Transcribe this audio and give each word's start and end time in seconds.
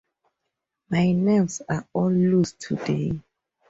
My 0.89 1.11
nerves 1.11 1.61
are 1.69 1.87
all 1.93 2.09
loose 2.09 2.53
today. 2.53 3.21